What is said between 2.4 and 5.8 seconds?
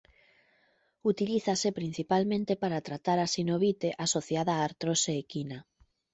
para tratar a sinovite asociada a artrose equina.